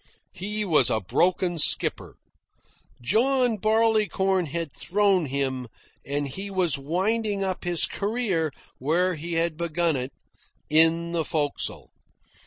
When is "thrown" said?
4.73-5.27